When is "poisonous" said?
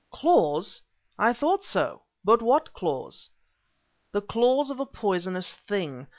4.87-5.53